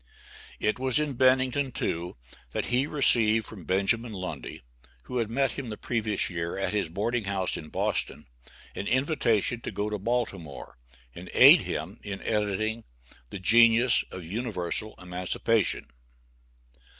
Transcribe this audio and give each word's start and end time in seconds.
It 0.59 0.79
was 0.79 0.97
in 0.99 1.13
Bennington, 1.13 1.71
too, 1.71 2.17
that 2.53 2.65
he 2.73 2.87
received 2.87 3.45
from 3.45 3.65
Benjamin 3.65 4.13
Lundy, 4.13 4.63
who 5.03 5.19
had 5.19 5.29
met 5.29 5.51
him 5.51 5.69
the 5.69 5.77
previous 5.77 6.27
year 6.27 6.57
at 6.57 6.73
his 6.73 6.89
boarding 6.89 7.25
house 7.25 7.55
in 7.55 7.69
Boston, 7.69 8.25
an 8.73 8.87
invitation 8.87 9.61
to 9.61 9.69
go 9.69 9.91
to 9.91 9.99
Baltimore, 9.99 10.79
and 11.13 11.29
aid 11.35 11.59
him 11.59 11.99
in 12.01 12.19
editing 12.23 12.83
the 13.29 13.37
"Genius 13.37 14.03
of 14.09 14.25
Universal 14.25 14.95
Emancipation." 14.97 15.85